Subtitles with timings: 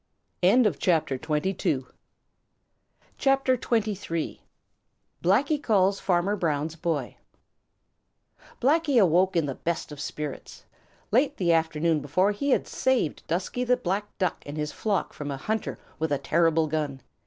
[0.43, 1.85] CHAPTER XXIII:
[3.21, 7.17] Blacky Calls Farmer Brown's Boy
[8.59, 10.65] Blacky awoke in the best of spirits.
[11.11, 15.29] Late the afternoon before he had saved Dusky the Black Duck and his flock from
[15.29, 17.03] a hunter with a terrible gun.